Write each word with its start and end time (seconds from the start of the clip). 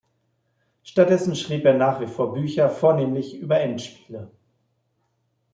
Stattdessen 0.81 1.35
schrieb 1.35 1.63
er 1.63 1.75
nach 1.75 1.99
wie 2.01 2.07
vor 2.07 2.33
Bücher, 2.33 2.71
vornehmlich 2.71 3.37
über 3.37 3.59
Endspiele. 3.59 4.31